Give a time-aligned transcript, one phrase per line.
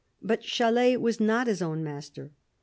[0.19, 2.31] But Chalais was not his own master.